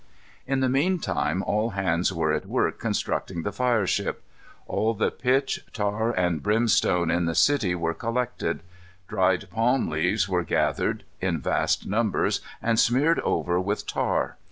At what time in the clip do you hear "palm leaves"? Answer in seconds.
9.51-10.27